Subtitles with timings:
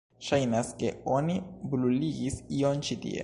[0.27, 1.37] Ŝajnas ke oni
[1.75, 3.19] bruligis ion ĉi tie.